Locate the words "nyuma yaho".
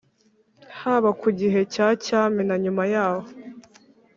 2.63-3.27